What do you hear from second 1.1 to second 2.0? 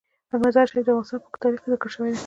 په اوږده تاریخ کې ذکر